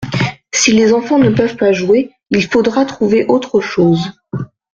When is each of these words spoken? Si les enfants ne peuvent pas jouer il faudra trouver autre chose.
Si 0.51 0.71
les 0.71 0.93
enfants 0.93 1.19
ne 1.19 1.29
peuvent 1.29 1.57
pas 1.57 1.73
jouer 1.73 2.09
il 2.31 2.43
faudra 2.47 2.85
trouver 2.85 3.27
autre 3.27 3.61
chose. 3.61 4.09